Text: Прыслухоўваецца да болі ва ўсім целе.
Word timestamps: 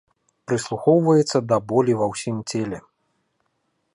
Прыслухоўваецца 0.47 1.37
да 1.51 1.57
болі 1.73 1.93
ва 2.01 2.05
ўсім 2.13 2.37
целе. 2.53 2.79